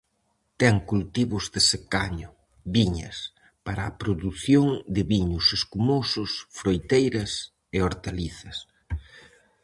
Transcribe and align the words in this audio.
Ten 0.61 0.75
cultivos 0.91 1.45
de 1.53 1.61
secaño, 1.71 2.29
viñas, 2.75 3.17
para 3.65 3.81
a 3.85 3.95
produción 4.01 4.67
de 4.95 5.01
viños 5.13 5.45
escumosos, 5.59 6.31
froiteiras 6.57 7.31
e 7.75 7.77
hortalizas. 7.85 8.57